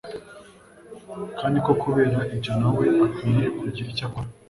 kandi 1.39 1.57
ko 1.65 1.71
kubera 1.81 2.19
ibyo 2.33 2.51
na 2.61 2.69
we 2.75 2.85
akwiriye 3.07 3.47
kugira 3.59 3.87
icyo 3.93 4.05
akora 4.07 4.27